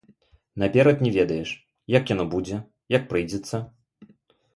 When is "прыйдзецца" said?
3.13-3.61